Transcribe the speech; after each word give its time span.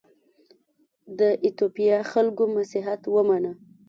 د 1.19 1.21
ایتوپیا 1.43 1.97
خلکو 2.11 2.43
مسیحیت 2.55 3.01
ومانه. 3.13 3.51